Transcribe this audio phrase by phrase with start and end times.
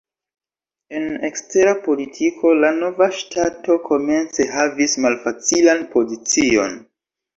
[0.99, 6.75] En ekstera politiko la nova ŝtato komence havis malfacilan pozicion.